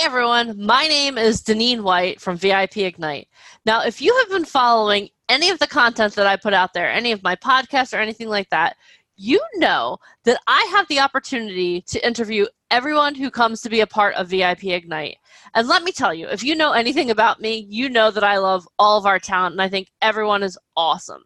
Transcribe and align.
Hey 0.00 0.06
everyone, 0.06 0.54
my 0.64 0.88
name 0.88 1.18
is 1.18 1.42
Deneen 1.42 1.82
White 1.82 2.22
from 2.22 2.38
VIP 2.38 2.78
Ignite. 2.78 3.28
Now, 3.66 3.82
if 3.82 4.00
you 4.00 4.16
have 4.16 4.30
been 4.30 4.46
following 4.46 5.10
any 5.28 5.50
of 5.50 5.58
the 5.58 5.66
content 5.66 6.14
that 6.14 6.26
I 6.26 6.36
put 6.36 6.54
out 6.54 6.72
there, 6.72 6.90
any 6.90 7.12
of 7.12 7.22
my 7.22 7.36
podcasts 7.36 7.92
or 7.92 8.00
anything 8.00 8.30
like 8.30 8.48
that, 8.48 8.76
you 9.16 9.38
know 9.56 9.98
that 10.24 10.40
I 10.46 10.66
have 10.72 10.88
the 10.88 11.00
opportunity 11.00 11.82
to 11.82 12.06
interview 12.06 12.46
everyone 12.70 13.14
who 13.14 13.30
comes 13.30 13.60
to 13.60 13.68
be 13.68 13.80
a 13.80 13.86
part 13.86 14.14
of 14.14 14.28
VIP 14.28 14.64
Ignite. 14.64 15.18
And 15.52 15.68
let 15.68 15.82
me 15.82 15.92
tell 15.92 16.14
you, 16.14 16.28
if 16.28 16.42
you 16.42 16.56
know 16.56 16.72
anything 16.72 17.10
about 17.10 17.42
me, 17.42 17.66
you 17.68 17.90
know 17.90 18.10
that 18.10 18.24
I 18.24 18.38
love 18.38 18.66
all 18.78 18.96
of 18.96 19.04
our 19.04 19.18
talent 19.18 19.52
and 19.52 19.60
I 19.60 19.68
think 19.68 19.88
everyone 20.00 20.42
is 20.42 20.56
awesome. 20.78 21.24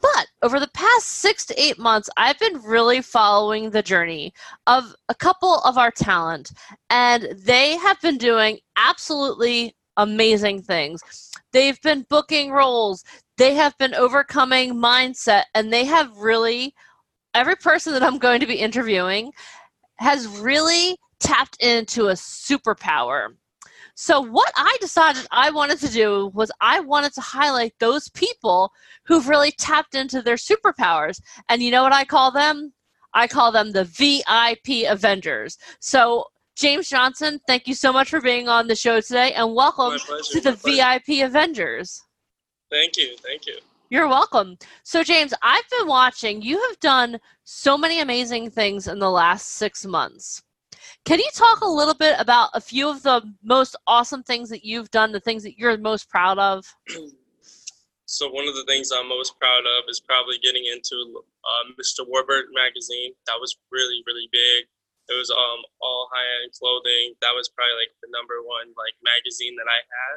But 0.00 0.26
over 0.42 0.60
the 0.60 0.70
past 0.74 1.06
six 1.06 1.46
to 1.46 1.60
eight 1.60 1.78
months, 1.78 2.10
I've 2.16 2.38
been 2.38 2.60
really 2.62 3.00
following 3.00 3.70
the 3.70 3.82
journey 3.82 4.32
of 4.66 4.94
a 5.08 5.14
couple 5.14 5.60
of 5.60 5.78
our 5.78 5.90
talent, 5.90 6.52
and 6.90 7.28
they 7.36 7.76
have 7.76 8.00
been 8.00 8.18
doing 8.18 8.58
absolutely 8.76 9.74
amazing 9.96 10.62
things. 10.62 11.00
They've 11.52 11.80
been 11.80 12.06
booking 12.10 12.50
roles, 12.50 13.04
they 13.38 13.54
have 13.54 13.76
been 13.78 13.94
overcoming 13.94 14.74
mindset, 14.74 15.44
and 15.54 15.72
they 15.72 15.84
have 15.84 16.16
really, 16.18 16.74
every 17.34 17.56
person 17.56 17.92
that 17.94 18.02
I'm 18.02 18.18
going 18.18 18.40
to 18.40 18.46
be 18.46 18.56
interviewing 18.56 19.32
has 19.96 20.26
really 20.28 20.98
tapped 21.20 21.56
into 21.62 22.08
a 22.08 22.12
superpower. 22.12 23.28
So, 23.98 24.20
what 24.20 24.52
I 24.56 24.76
decided 24.78 25.26
I 25.30 25.48
wanted 25.48 25.78
to 25.78 25.88
do 25.88 26.30
was 26.34 26.52
I 26.60 26.80
wanted 26.80 27.14
to 27.14 27.22
highlight 27.22 27.72
those 27.80 28.10
people 28.10 28.70
who've 29.06 29.26
really 29.26 29.52
tapped 29.52 29.94
into 29.94 30.20
their 30.20 30.36
superpowers. 30.36 31.18
And 31.48 31.62
you 31.62 31.70
know 31.70 31.82
what 31.82 31.94
I 31.94 32.04
call 32.04 32.30
them? 32.30 32.74
I 33.14 33.26
call 33.26 33.52
them 33.52 33.72
the 33.72 33.84
VIP 33.84 34.86
Avengers. 34.86 35.56
So, 35.80 36.26
James 36.56 36.90
Johnson, 36.90 37.40
thank 37.46 37.66
you 37.66 37.72
so 37.74 37.90
much 37.90 38.10
for 38.10 38.20
being 38.20 38.48
on 38.48 38.66
the 38.66 38.76
show 38.76 39.00
today 39.00 39.32
and 39.32 39.54
welcome 39.54 39.98
to 40.30 40.40
the 40.42 40.52
VIP 40.52 41.24
Avengers. 41.24 42.02
Thank 42.70 42.98
you. 42.98 43.16
Thank 43.16 43.46
you. 43.46 43.56
You're 43.88 44.08
welcome. 44.08 44.58
So, 44.82 45.04
James, 45.04 45.32
I've 45.42 45.70
been 45.70 45.88
watching. 45.88 46.42
You 46.42 46.60
have 46.68 46.78
done 46.80 47.18
so 47.44 47.78
many 47.78 48.00
amazing 48.00 48.50
things 48.50 48.88
in 48.88 48.98
the 48.98 49.10
last 49.10 49.52
six 49.52 49.86
months. 49.86 50.42
Can 51.04 51.18
you 51.18 51.30
talk 51.34 51.60
a 51.60 51.68
little 51.68 51.94
bit 51.94 52.16
about 52.18 52.50
a 52.54 52.60
few 52.60 52.88
of 52.88 53.02
the 53.02 53.22
most 53.42 53.76
awesome 53.86 54.22
things 54.22 54.48
that 54.50 54.64
you've 54.64 54.90
done, 54.90 55.12
the 55.12 55.20
things 55.20 55.42
that 55.42 55.58
you're 55.58 55.76
most 55.78 56.08
proud 56.08 56.38
of? 56.38 56.66
So 58.06 58.30
one 58.30 58.46
of 58.46 58.54
the 58.54 58.62
things 58.70 58.94
I'm 58.94 59.10
most 59.10 59.34
proud 59.42 59.66
of 59.66 59.90
is 59.90 59.98
probably 59.98 60.38
getting 60.38 60.62
into 60.62 60.94
uh, 61.42 61.74
Mr. 61.74 62.06
Warburton 62.06 62.54
magazine. 62.54 63.10
That 63.26 63.42
was 63.42 63.58
really 63.74 63.98
really 64.06 64.30
big. 64.30 64.70
It 65.10 65.18
was 65.18 65.26
um 65.34 65.60
all 65.82 66.06
high 66.14 66.30
end 66.38 66.54
clothing. 66.54 67.18
That 67.18 67.34
was 67.34 67.50
probably 67.50 67.82
like 67.82 67.90
the 67.98 68.10
number 68.14 68.38
one 68.46 68.70
like 68.78 68.94
magazine 69.02 69.58
that 69.58 69.66
I 69.66 69.82
had. 69.82 70.16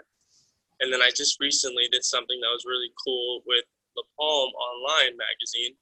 And 0.80 0.94
then 0.94 1.02
I 1.02 1.10
just 1.10 1.42
recently 1.42 1.90
did 1.90 2.06
something 2.06 2.38
that 2.40 2.54
was 2.54 2.70
really 2.70 2.94
cool 2.94 3.42
with 3.50 3.66
La 3.98 4.06
Palm 4.22 4.54
Online 4.54 5.18
magazine, 5.18 5.74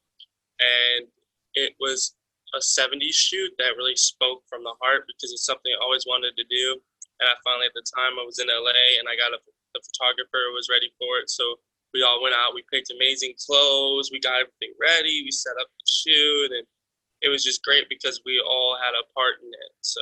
and 0.63 1.11
it 1.59 1.75
was 1.77 2.15
a 2.55 2.61
70s 2.63 3.15
shoot 3.15 3.51
that 3.59 3.75
really 3.75 3.95
spoke 3.95 4.43
from 4.47 4.63
the 4.63 4.75
heart 4.79 5.03
because 5.07 5.33
it's 5.35 5.45
something 5.45 5.71
I 5.73 5.83
always 5.83 6.05
wanted 6.07 6.37
to 6.37 6.45
do. 6.47 6.79
And 7.19 7.27
I 7.27 7.35
finally, 7.43 7.67
at 7.67 7.75
the 7.75 7.83
time, 7.91 8.15
I 8.15 8.23
was 8.23 8.39
in 8.39 8.47
LA 8.47 9.01
and 9.01 9.09
I 9.09 9.17
got 9.17 9.33
a 9.33 9.39
the 9.77 9.83
photographer 9.93 10.49
was 10.53 10.69
ready 10.71 10.89
for 10.97 11.21
it. 11.21 11.29
So 11.29 11.61
we 11.93 12.03
all 12.03 12.21
went 12.21 12.35
out. 12.35 12.57
We 12.57 12.65
picked 12.71 12.91
amazing 12.91 13.37
clothes. 13.37 14.09
We 14.11 14.19
got 14.19 14.41
everything 14.41 14.73
ready. 14.81 15.23
We 15.23 15.31
set 15.31 15.55
up 15.61 15.67
the 15.69 15.87
shoot, 15.87 16.51
and 16.51 16.65
it 17.21 17.29
was 17.29 17.43
just 17.43 17.63
great 17.63 17.87
because 17.89 18.21
we 18.25 18.41
all 18.41 18.77
had 18.77 18.93
a 18.97 19.05
part 19.13 19.39
in 19.41 19.49
it. 19.49 19.73
So 19.81 20.01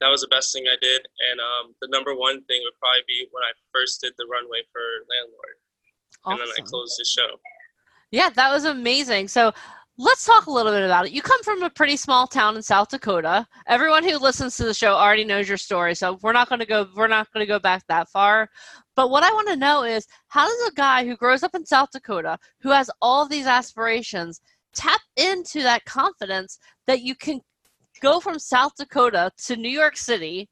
that 0.00 0.08
was 0.08 0.22
the 0.22 0.32
best 0.32 0.52
thing 0.52 0.64
I 0.66 0.76
did. 0.80 1.06
And 1.30 1.40
um, 1.40 1.74
the 1.80 1.88
number 1.92 2.14
one 2.14 2.42
thing 2.44 2.60
would 2.64 2.78
probably 2.80 3.04
be 3.06 3.28
when 3.30 3.44
I 3.44 3.52
first 3.72 4.00
did 4.00 4.12
the 4.18 4.26
runway 4.26 4.64
for 4.72 4.82
Landlord, 5.08 5.56
awesome. 6.24 6.32
and 6.32 6.40
then 6.40 6.50
I 6.58 6.68
closed 6.68 6.98
the 6.98 7.04
show. 7.04 7.38
Yeah, 8.10 8.30
that 8.30 8.50
was 8.50 8.64
amazing. 8.64 9.28
So 9.28 9.52
let's 10.00 10.24
talk 10.24 10.46
a 10.46 10.50
little 10.50 10.72
bit 10.72 10.82
about 10.82 11.04
it. 11.06 11.12
You 11.12 11.20
come 11.20 11.42
from 11.42 11.62
a 11.62 11.68
pretty 11.68 11.96
small 11.96 12.26
town 12.26 12.56
in 12.56 12.62
South 12.62 12.88
Dakota. 12.88 13.46
Everyone 13.66 14.02
who 14.02 14.16
listens 14.16 14.56
to 14.56 14.64
the 14.64 14.72
show 14.72 14.94
already 14.94 15.24
knows 15.24 15.46
your 15.46 15.58
story, 15.58 15.94
so 15.94 16.18
we're 16.22 16.32
not 16.32 16.48
going 16.48 16.58
to 16.60 16.66
go 16.66 16.86
we're 16.96 17.06
not 17.06 17.30
going 17.32 17.44
to 17.44 17.48
go 17.52 17.58
back 17.58 17.82
that 17.88 18.08
far. 18.08 18.48
But 18.96 19.10
what 19.10 19.22
I 19.22 19.30
want 19.30 19.48
to 19.48 19.56
know 19.56 19.84
is 19.84 20.06
how 20.28 20.46
does 20.46 20.68
a 20.68 20.74
guy 20.74 21.04
who 21.04 21.16
grows 21.16 21.42
up 21.42 21.54
in 21.54 21.66
South 21.66 21.90
Dakota, 21.92 22.38
who 22.62 22.70
has 22.70 22.90
all 23.02 23.28
these 23.28 23.46
aspirations, 23.46 24.40
tap 24.74 25.00
into 25.16 25.62
that 25.62 25.84
confidence 25.84 26.58
that 26.86 27.02
you 27.02 27.14
can 27.14 27.40
go 28.00 28.20
from 28.20 28.38
South 28.38 28.72
Dakota 28.78 29.30
to 29.44 29.56
New 29.56 29.68
York 29.68 29.98
City 29.98 30.48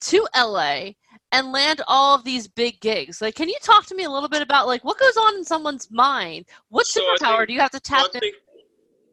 to 0.00 0.26
LA 0.34 0.92
and 1.32 1.52
land 1.52 1.82
all 1.86 2.14
of 2.14 2.24
these 2.24 2.48
big 2.48 2.80
gigs. 2.80 3.20
Like, 3.20 3.34
can 3.34 3.50
you 3.50 3.56
talk 3.62 3.84
to 3.86 3.94
me 3.94 4.04
a 4.04 4.10
little 4.10 4.30
bit 4.30 4.40
about 4.40 4.66
like 4.66 4.82
what 4.82 4.98
goes 4.98 5.16
on 5.18 5.34
in 5.36 5.44
someone's 5.44 5.90
mind? 5.90 6.46
What 6.70 6.86
So 6.86 7.02
superpower 7.02 7.46
do 7.46 7.52
you 7.52 7.60
have 7.60 7.70
to 7.72 7.80
tap 7.80 7.98
One 7.98 8.06
into? 8.14 8.20
thing- 8.20 8.32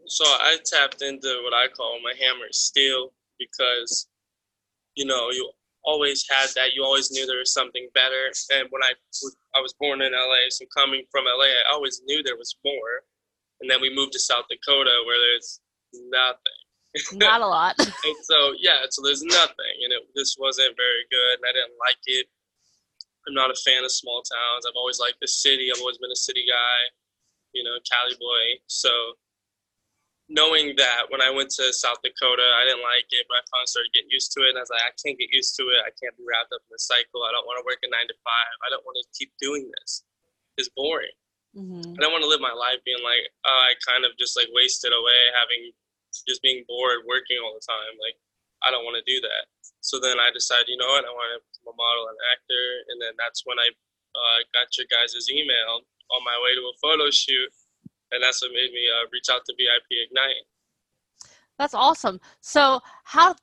so 0.08 0.24
I 0.26 0.58
tapped 0.66 1.02
into 1.02 1.42
what 1.44 1.54
I 1.54 1.68
call 1.68 2.00
my 2.04 2.14
hammer 2.20 2.52
steel 2.52 3.12
because, 3.40 4.08
you 4.96 5.06
know, 5.06 5.30
you 5.32 5.52
always 5.84 6.26
had 6.30 6.50
that. 6.56 6.74
You 6.74 6.84
always 6.84 7.12
knew 7.12 7.26
there 7.26 7.40
was 7.40 7.54
something 7.54 7.88
better. 7.94 8.32
And 8.52 8.68
when 8.72 8.84
I 8.84 8.94
was- 9.22 9.38
I 9.54 9.62
was 9.62 9.74
born 9.74 10.02
in 10.02 10.14
LA, 10.14 10.50
so 10.50 10.66
coming 10.76 11.06
from 11.12 11.28
LA, 11.28 11.46
I 11.46 11.72
always 11.72 12.02
knew 12.06 12.24
there 12.24 12.38
was 12.38 12.56
more. 12.66 13.06
And 13.62 13.70
then 13.70 13.80
we 13.82 13.90
moved 13.94 14.14
to 14.14 14.20
South 14.20 14.46
Dakota 14.50 15.04
where 15.06 15.20
there's 15.20 15.62
nothing. 15.94 16.60
Not 17.14 17.42
a 17.42 17.48
lot. 17.48 17.76
And 18.06 18.16
so 18.24 18.54
yeah, 18.60 18.86
so 18.90 19.02
there's 19.02 19.24
nothing, 19.24 19.76
and 19.84 19.92
it 19.94 20.08
this 20.16 20.38
wasn't 20.38 20.76
very 20.78 21.06
good, 21.12 21.36
and 21.40 21.46
I 21.46 21.52
didn't 21.52 21.78
like 21.80 22.00
it. 22.06 22.28
I'm 23.28 23.34
not 23.34 23.50
a 23.50 23.56
fan 23.56 23.84
of 23.84 23.92
small 23.92 24.22
towns. 24.22 24.66
I've 24.66 24.76
always 24.78 25.00
liked 25.00 25.20
the 25.20 25.28
city. 25.28 25.72
I've 25.74 25.80
always 25.82 25.98
been 25.98 26.12
a 26.12 26.16
city 26.16 26.46
guy, 26.48 26.78
you 27.54 27.64
know, 27.64 27.76
Cali 27.90 28.16
boy. 28.16 28.62
So 28.68 28.90
knowing 30.28 30.74
that 30.78 31.06
when 31.14 31.22
I 31.22 31.30
went 31.30 31.54
to 31.62 31.70
South 31.74 32.02
Dakota, 32.02 32.46
I 32.58 32.66
didn't 32.66 32.82
like 32.82 33.06
it, 33.14 33.26
but 33.30 33.40
I 33.40 33.44
finally 33.54 33.70
started 33.70 33.94
getting 33.94 34.10
used 34.10 34.34
to 34.34 34.42
it. 34.46 34.54
And 34.54 34.58
I 34.58 34.66
was 34.66 34.74
like, 34.74 34.82
I 34.82 34.94
can't 34.98 35.18
get 35.20 35.30
used 35.30 35.54
to 35.62 35.70
it. 35.70 35.86
I 35.86 35.94
can't 36.02 36.18
be 36.18 36.26
wrapped 36.26 36.50
up 36.50 36.66
in 36.66 36.74
the 36.74 36.82
cycle. 36.82 37.22
I 37.26 37.32
don't 37.36 37.46
want 37.46 37.62
to 37.62 37.66
work 37.68 37.82
a 37.86 37.90
nine 37.94 38.10
to 38.10 38.18
five. 38.26 38.56
I 38.66 38.74
don't 38.74 38.86
want 38.86 38.98
to 38.98 39.06
keep 39.14 39.30
doing 39.38 39.70
this. 39.82 40.02
It's 40.58 40.72
boring. 40.74 41.14
hmm 41.54 41.94
I 41.96 42.02
don't 42.02 42.12
want 42.12 42.26
to 42.26 42.32
live 42.32 42.42
my 42.42 42.54
life 42.56 42.82
being 42.84 43.02
like, 43.06 43.30
oh, 43.46 43.62
I 43.70 43.78
kind 43.86 44.04
of 44.04 44.18
just 44.18 44.34
like 44.36 44.50
wasted 44.52 44.92
away 44.92 45.20
having 45.38 45.72
just 46.28 46.42
being 46.42 46.64
bored 46.68 47.04
working 47.06 47.38
all 47.44 47.54
the 47.54 47.64
time. 47.64 47.94
Like, 48.00 48.16
I 48.64 48.72
don't 48.72 48.88
want 48.88 48.96
to 48.98 49.06
do 49.06 49.20
that. 49.22 49.46
So 49.84 50.00
then 50.00 50.18
I 50.18 50.32
decided, 50.34 50.72
you 50.72 50.80
know 50.80 50.90
what, 50.90 51.06
I 51.06 51.12
want 51.12 51.32
to 51.38 51.44
become 51.44 51.76
a 51.76 51.78
model 51.78 52.08
and 52.10 52.18
actor. 52.34 52.66
And 52.90 52.98
then 53.04 53.14
that's 53.20 53.44
when 53.46 53.60
I 53.60 53.68
uh, 53.70 54.40
got 54.56 54.72
your 54.80 54.88
guys' 54.90 55.14
email 55.30 55.84
on 56.12 56.22
my 56.24 56.38
way 56.42 56.56
to 56.56 56.64
a 56.72 56.76
photo 56.82 57.12
shoot. 57.12 57.52
And 58.12 58.22
that's 58.24 58.42
what 58.42 58.52
made 58.52 58.72
me 58.72 58.88
uh, 58.88 59.08
reach 59.12 59.26
out 59.32 59.42
to 59.46 59.54
VIP 59.58 60.08
Ignite. 60.08 60.46
That's 61.58 61.74
awesome. 61.74 62.20
So 62.42 62.80
how 63.04 63.36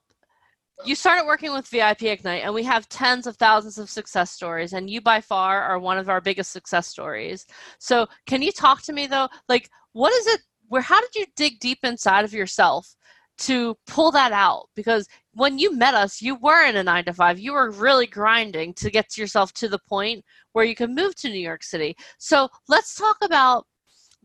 you 0.84 0.94
started 0.94 1.26
working 1.26 1.52
with 1.52 1.68
VIP 1.68 2.04
Ignite, 2.04 2.42
and 2.44 2.54
we 2.54 2.62
have 2.64 2.88
tens 2.88 3.26
of 3.26 3.36
thousands 3.36 3.78
of 3.78 3.90
success 3.90 4.30
stories, 4.30 4.72
and 4.72 4.90
you 4.90 5.00
by 5.00 5.20
far 5.20 5.62
are 5.62 5.78
one 5.78 5.98
of 5.98 6.08
our 6.08 6.20
biggest 6.20 6.52
success 6.52 6.88
stories. 6.88 7.46
So 7.78 8.06
can 8.26 8.42
you 8.42 8.52
talk 8.52 8.82
to 8.82 8.92
me 8.92 9.06
though? 9.06 9.28
Like, 9.48 9.70
what 9.92 10.12
is 10.12 10.26
it? 10.26 10.40
Where? 10.68 10.82
How 10.82 11.00
did 11.00 11.14
you 11.14 11.26
dig 11.36 11.60
deep 11.60 11.78
inside 11.82 12.24
of 12.24 12.32
yourself 12.32 12.94
to 13.38 13.76
pull 13.86 14.10
that 14.12 14.32
out? 14.32 14.68
Because 14.74 15.06
when 15.34 15.58
you 15.58 15.76
met 15.76 15.94
us, 15.94 16.20
you 16.20 16.34
were 16.36 16.66
in 16.66 16.76
a 16.76 16.82
nine 16.82 17.04
to 17.04 17.12
five. 17.12 17.38
You 17.38 17.52
were 17.52 17.70
really 17.70 18.06
grinding 18.06 18.74
to 18.74 18.90
get 18.90 19.16
yourself 19.16 19.52
to 19.54 19.68
the 19.68 19.80
point 19.88 20.24
where 20.52 20.64
you 20.64 20.74
can 20.74 20.94
move 20.94 21.14
to 21.16 21.28
New 21.28 21.38
York 21.38 21.62
City. 21.62 21.96
So 22.18 22.48
let's 22.68 22.94
talk 22.94 23.16
about 23.22 23.66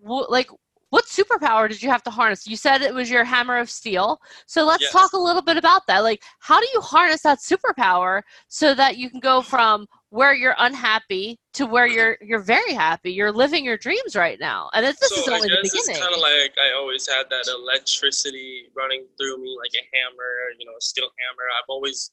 wh- 0.06 0.30
like 0.30 0.50
what 0.90 1.06
superpower 1.06 1.68
did 1.68 1.84
you 1.84 1.90
have 1.90 2.04
to 2.04 2.10
harness? 2.10 2.48
You 2.48 2.56
said 2.56 2.82
it 2.82 2.94
was 2.94 3.10
your 3.10 3.26
hammer 3.26 3.58
of 3.58 3.70
steel. 3.70 4.22
So 4.46 4.66
let's 4.66 4.84
Yes. 4.84 4.94
talk 4.94 5.12
a 5.14 5.18
little 5.18 5.42
bit 5.42 5.58
about 5.58 5.86
that. 5.88 6.00
Like, 6.00 6.24
how 6.40 6.62
do 6.62 6.68
you 6.74 6.80
harness 6.80 7.24
that 7.24 7.40
superpower 7.40 8.22
so 8.48 8.74
that 8.74 8.98
you 8.98 9.10
can 9.10 9.20
go 9.20 9.42
from 9.42 9.88
where 10.12 10.34
you're 10.34 10.56
unhappy 10.60 11.38
to 11.56 11.66
where 11.66 11.88
you're 11.88 12.18
you're 12.22 12.40
very 12.40 12.74
happy? 12.74 13.12
You're 13.12 13.34
living 13.34 13.66
your 13.66 13.78
dreams 13.78 14.16
right 14.16 14.40
now, 14.40 14.70
and 14.74 14.86
it, 14.86 14.96
this 15.02 15.12
so 15.12 15.22
is 15.22 15.28
I 15.28 15.36
only 15.36 15.50
the 15.50 15.56
guess 15.62 15.74
it's 15.74 15.88
beginning. 15.90 16.02
kind 16.02 16.14
of 16.16 16.22
like 16.22 16.54
I 16.58 16.74
always 16.78 17.08
had 17.08 17.26
that 17.30 17.48
electricity 17.54 18.70
running 18.76 19.06
through 19.18 19.42
me 19.44 19.58
like 19.60 19.72
a 19.76 19.84
hammer, 19.94 20.56
you 20.58 20.66
know, 20.66 20.74
a 20.78 20.82
steel 20.82 21.10
hammer. 21.20 21.44
I've 21.60 21.68
always 21.68 22.12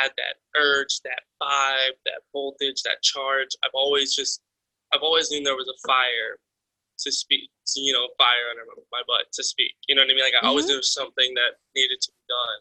had 0.00 0.10
that 0.16 0.36
urge, 0.58 1.00
that 1.02 1.20
vibe, 1.42 1.96
that 2.06 2.22
voltage, 2.32 2.82
that 2.82 3.02
charge. 3.02 3.48
I've 3.62 3.74
always 3.74 4.16
just, 4.16 4.40
I've 4.92 5.02
always 5.02 5.30
knew 5.30 5.44
there 5.44 5.54
was 5.54 5.68
a 5.68 5.86
fire 5.86 6.38
to 6.98 7.12
speak, 7.12 7.50
to, 7.74 7.80
you 7.80 7.92
know, 7.92 8.08
fire 8.16 8.48
under 8.50 8.64
my 8.92 9.02
butt 9.06 9.28
to 9.34 9.42
speak. 9.44 9.74
You 9.88 9.94
know 9.94 10.02
what 10.02 10.10
I 10.10 10.14
mean? 10.14 10.24
Like 10.24 10.34
I 10.34 10.44
mm-hmm. 10.44 10.48
always 10.48 10.66
knew 10.66 10.82
something 10.82 11.34
that 11.34 11.60
needed 11.74 12.00
to 12.00 12.10
be 12.10 12.24
done. 12.28 12.60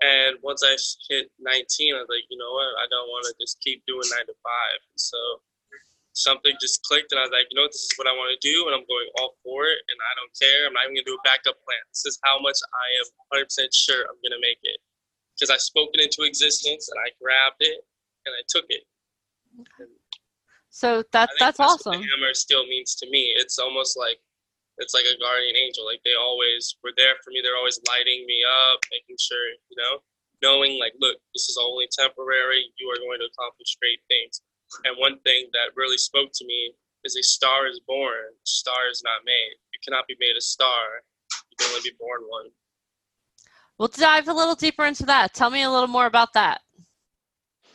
And 0.00 0.32
once 0.40 0.64
I 0.64 0.80
hit 1.12 1.28
19, 1.44 1.92
I 1.92 2.00
was 2.00 2.08
like, 2.08 2.24
you 2.32 2.40
know 2.40 2.52
what? 2.56 2.72
I 2.80 2.88
don't 2.88 3.12
want 3.12 3.28
to 3.28 3.36
just 3.36 3.60
keep 3.60 3.84
doing 3.84 4.08
nine 4.08 4.24
to 4.24 4.36
five. 4.40 4.80
So 4.96 5.20
something 6.16 6.56
just 6.60 6.82
clicked, 6.82 7.12
and 7.12 7.20
I 7.20 7.28
was 7.28 7.34
like, 7.34 7.52
you 7.52 7.56
know 7.56 7.68
what? 7.68 7.72
This 7.76 7.84
is 7.84 7.94
what 8.00 8.08
I 8.08 8.16
want 8.16 8.32
to 8.32 8.40
do, 8.40 8.66
and 8.66 8.72
I'm 8.74 8.86
going 8.88 9.08
all 9.20 9.36
for 9.44 9.68
it, 9.68 9.80
and 9.92 9.98
I 10.00 10.12
don't 10.16 10.32
care. 10.34 10.66
I'm 10.66 10.74
not 10.74 10.88
even 10.88 10.96
going 10.96 11.06
to 11.06 11.12
do 11.14 11.20
a 11.20 11.26
backup 11.26 11.60
plan. 11.62 11.82
This 11.92 12.08
is 12.08 12.16
how 12.24 12.40
much 12.40 12.58
I 12.64 12.86
am 13.04 13.44
100% 13.44 13.68
sure 13.76 14.08
I'm 14.08 14.20
going 14.24 14.34
to 14.34 14.42
make 14.42 14.60
it. 14.64 14.80
Because 15.36 15.52
I 15.52 15.60
spoke 15.60 15.92
it 15.96 16.00
into 16.00 16.24
existence, 16.24 16.88
and 16.88 16.98
I 17.00 17.12
grabbed 17.20 17.60
it, 17.60 17.84
and 18.26 18.32
I 18.32 18.42
took 18.48 18.68
it. 18.68 18.84
So 20.70 21.02
that, 21.12 21.30
that's, 21.38 21.58
that's 21.58 21.60
awesome. 21.60 21.94
Hammer 21.98 22.34
still 22.34 22.66
means 22.66 22.94
to 22.96 23.10
me. 23.10 23.34
It's 23.36 23.58
almost 23.58 23.98
like 23.98 24.18
it's 24.78 24.94
like 24.94 25.04
a 25.04 25.18
guardian 25.20 25.56
angel. 25.58 25.84
Like 25.84 26.00
they 26.04 26.16
always 26.16 26.74
were 26.82 26.94
there 26.96 27.18
for 27.22 27.30
me. 27.30 27.42
They're 27.42 27.58
always 27.58 27.78
lighting 27.86 28.24
me 28.26 28.42
up, 28.46 28.80
making 28.90 29.18
sure, 29.20 29.46
you 29.68 29.76
know, 29.76 30.00
knowing 30.42 30.80
like, 30.80 30.94
look, 31.00 31.18
this 31.34 31.50
is 31.50 31.58
only 31.60 31.86
temporary. 31.92 32.64
You 32.78 32.88
are 32.88 33.02
going 33.02 33.20
to 33.20 33.28
accomplish 33.28 33.76
great 33.76 34.00
things. 34.08 34.40
And 34.86 34.96
one 34.96 35.18
thing 35.26 35.50
that 35.52 35.76
really 35.76 35.98
spoke 35.98 36.30
to 36.34 36.46
me 36.46 36.72
is 37.04 37.16
a 37.16 37.22
star 37.22 37.66
is 37.66 37.80
born, 37.86 38.32
star 38.44 38.88
is 38.90 39.02
not 39.04 39.26
made. 39.26 39.58
You 39.74 39.80
cannot 39.84 40.06
be 40.06 40.16
made 40.20 40.36
a 40.36 40.40
star. 40.40 41.04
You 41.50 41.56
can 41.58 41.68
only 41.74 41.90
be 41.90 41.96
born 41.98 42.22
one. 42.28 42.48
We'll 43.78 43.88
dive 43.88 44.28
a 44.28 44.34
little 44.34 44.54
deeper 44.54 44.84
into 44.84 45.06
that. 45.06 45.32
Tell 45.32 45.50
me 45.50 45.62
a 45.62 45.70
little 45.70 45.88
more 45.88 46.06
about 46.06 46.34
that. 46.34 46.60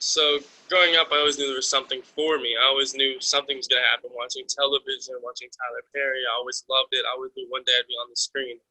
So 0.06 0.38
growing 0.70 1.02
up, 1.02 1.10
I 1.10 1.18
always 1.18 1.42
knew 1.42 1.50
there 1.50 1.58
was 1.58 1.66
something 1.66 2.06
for 2.06 2.38
me. 2.38 2.54
I 2.54 2.70
always 2.70 2.94
knew 2.94 3.18
something 3.18 3.58
was 3.58 3.66
going 3.66 3.82
to 3.82 3.90
happen 3.90 4.14
watching 4.14 4.46
television, 4.46 5.18
watching 5.26 5.50
Tyler 5.50 5.82
Perry. 5.90 6.22
I 6.22 6.38
always 6.38 6.62
loved 6.70 6.94
it. 6.94 7.10
I 7.10 7.18
always 7.18 7.34
knew 7.34 7.50
one 7.50 7.66
day 7.66 7.74
I'd 7.74 7.90
be 7.90 7.98
on 7.98 8.14
the 8.14 8.16
screen. 8.16 8.62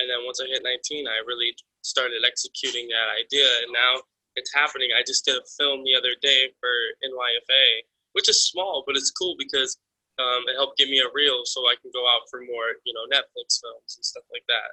And 0.00 0.08
then 0.08 0.24
once 0.24 0.40
I 0.40 0.48
hit 0.48 0.64
19, 0.64 1.04
I 1.04 1.20
really 1.28 1.52
started 1.84 2.24
executing 2.24 2.88
that 2.88 3.12
idea. 3.12 3.44
And 3.60 3.76
now 3.76 4.08
it's 4.40 4.56
happening. 4.56 4.88
I 4.96 5.04
just 5.04 5.28
did 5.28 5.36
a 5.36 5.44
film 5.60 5.84
the 5.84 5.92
other 5.92 6.16
day 6.24 6.48
for 6.56 6.72
NYFA, 7.04 7.84
which 8.16 8.32
is 8.32 8.48
small, 8.48 8.88
but 8.88 8.96
it's 8.96 9.12
cool 9.12 9.36
because 9.36 9.76
um, 10.16 10.48
it 10.48 10.56
helped 10.56 10.80
give 10.80 10.88
me 10.88 11.04
a 11.04 11.12
reel 11.12 11.44
so 11.44 11.60
I 11.68 11.76
can 11.76 11.92
go 11.92 12.08
out 12.08 12.24
for 12.32 12.40
more, 12.40 12.80
you 12.88 12.96
know, 12.96 13.04
Netflix 13.12 13.60
films 13.60 14.00
and 14.00 14.04
stuff 14.04 14.24
like 14.32 14.48
that. 14.48 14.72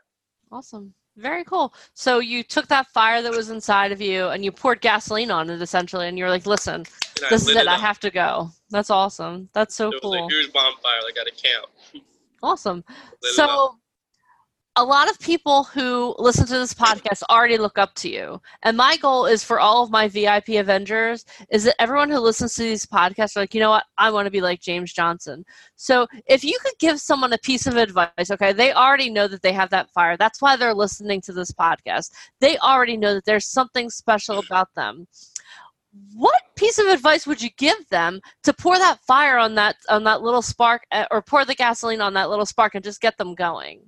Awesome. 0.56 0.96
Very 1.18 1.44
cool. 1.44 1.74
So 1.94 2.20
you 2.20 2.42
took 2.44 2.68
that 2.68 2.88
fire 2.88 3.22
that 3.22 3.32
was 3.32 3.50
inside 3.50 3.92
of 3.92 4.00
you 4.02 4.28
and 4.30 4.46
you 4.46 4.52
poured 4.52 4.82
gasoline 4.82 5.30
on 5.30 5.50
it 5.50 5.62
essentially, 5.62 6.08
and 6.08 6.18
you're 6.18 6.30
like, 6.30 6.46
"Listen, 6.46 6.86
this 7.30 7.44
is 7.44 7.50
it. 7.50 7.58
it 7.58 7.68
I 7.68 7.78
have 7.78 8.00
to 8.00 8.10
go." 8.10 8.50
That's 8.70 8.90
awesome. 8.90 9.50
That's 9.54 9.76
so 9.76 9.92
cool. 10.02 10.14
It 10.14 10.22
was 10.22 10.32
a 10.32 10.36
huge 10.36 10.54
bonfire, 10.54 11.02
like 11.04 11.18
at 11.18 11.28
a 11.28 11.32
camp. 11.32 12.06
Awesome. 12.42 12.84
So 13.22 13.76
a 14.78 14.84
lot 14.84 15.10
of 15.10 15.20
people 15.20 15.66
who 15.66 16.16
listen 16.18 16.46
to 16.46 16.54
this 16.54 16.74
podcast 16.74 17.24
already 17.30 17.58
look 17.58 17.78
up 17.78 17.94
to 17.96 18.10
you. 18.10 18.42
And 18.64 18.78
my 18.78 18.96
goal 18.98 19.26
is 19.26 19.44
for 19.44 19.60
all 19.60 19.84
of 19.84 19.92
my 19.92 20.08
vip 20.08 20.48
avengers 20.48 21.26
is 21.50 21.66
that 21.66 21.76
everyone 21.82 22.10
who 22.10 22.20
listens 22.20 22.56
to 22.56 22.64
these 22.64 22.86
podcasts 22.86 23.36
are 23.36 23.42
like 23.42 23.54
you 23.54 23.60
know 23.60 23.72
what? 23.72 23.84
I 23.98 24.12
want 24.12 24.28
to 24.28 24.32
be 24.32 24.40
like 24.40 24.62
james 24.62 24.94
johnson. 24.94 25.44
So 25.76 26.08
if 26.26 26.46
you 26.46 26.58
could 26.62 26.78
give 26.80 27.02
someone 27.02 27.34
a 27.34 27.38
piece 27.40 27.68
of 27.68 27.76
advice 27.76 28.32
okay 28.32 28.54
they 28.54 28.72
already 28.72 29.10
know 29.10 29.28
that 29.28 29.42
they 29.42 29.52
have 29.52 29.70
that 29.72 29.92
fire. 29.92 30.16
That's 30.16 30.42
why 30.42 30.56
they're 30.56 30.74
listening 30.74 31.20
to 31.22 31.34
this 31.34 31.52
podcast. 31.52 32.12
They 32.40 32.58
already 32.60 32.96
know 32.96 33.14
that 33.16 33.26
there's 33.26 33.48
something 33.48 33.90
special 33.90 34.40
about 34.40 34.74
them. 34.76 35.06
What 36.16 36.42
piece 36.56 36.78
of 36.78 36.88
advice 36.88 37.28
would 37.28 37.42
you 37.42 37.50
give 37.58 37.90
them 37.90 38.22
to 38.44 38.54
pour 38.54 38.78
that 38.78 39.00
fire 39.02 39.38
on 39.38 39.56
that 39.56 39.76
on 39.90 40.06
that 40.06 40.22
little 40.22 40.42
spark 40.42 40.84
eh, 40.92 41.06
or 41.12 41.22
pour 41.22 41.44
the 41.44 41.56
gasoline 41.56 42.00
on 42.00 42.14
that 42.14 42.30
little 42.30 42.46
spark 42.46 42.76
and 42.76 42.84
just 42.84 43.02
get 43.02 43.18
them 43.18 43.36
going 43.36 43.82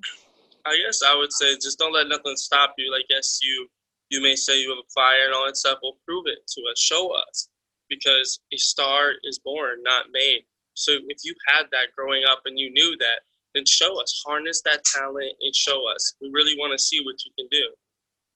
I 0.66 0.78
guess 0.86 1.02
I 1.04 1.16
would 1.16 1.34
say 1.34 1.56
just 1.56 1.80
don't 1.80 1.94
let 1.94 2.08
nothing 2.08 2.36
stop 2.36 2.76
you. 2.78 2.92
Like 2.92 3.06
yes, 3.10 3.40
you 3.42 3.68
you 4.10 4.22
may 4.22 4.36
say 4.36 4.62
you 4.62 4.70
have 4.70 4.80
a 4.80 4.94
fire 4.94 5.26
and 5.26 5.34
all 5.34 5.46
that 5.46 5.58
stuff. 5.58 5.80
Well, 5.82 5.98
prove 6.06 6.26
it 6.28 6.40
to 6.48 6.62
us. 6.72 6.80
Show 6.80 7.12
us, 7.12 7.50
because 7.90 8.40
a 8.52 8.58
star 8.58 9.14
is 9.24 9.40
born, 9.40 9.84
not 9.84 10.06
made. 10.12 10.46
So 10.74 10.94
if 11.08 11.20
you 11.24 11.34
had 11.48 11.66
that 11.72 11.94
growing 11.96 12.24
up 12.30 12.42
and 12.46 12.58
you 12.58 12.72
knew 12.72 12.98
that, 12.98 13.22
then 13.54 13.66
show 13.66 14.02
us. 14.02 14.24
Harness 14.26 14.62
that 14.66 14.84
talent 14.84 15.34
and 15.42 15.56
show 15.56 15.86
us. 15.94 16.16
We 16.22 16.30
really 16.32 16.58
want 16.58 16.78
to 16.78 16.84
see 16.84 17.02
what 17.04 17.24
you 17.26 17.32
can 17.38 17.48
do. 17.52 17.66